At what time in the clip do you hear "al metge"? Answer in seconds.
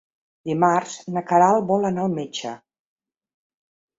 2.07-2.55